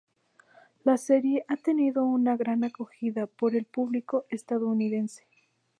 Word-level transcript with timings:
La 0.83 0.97
serie 0.97 1.45
ha 1.47 1.55
tenido 1.57 2.03
una 2.03 2.35
gran 2.35 2.63
acogida 2.63 3.27
por 3.27 3.55
el 3.55 3.65
público 3.65 4.25
estadounidense. 4.31 5.27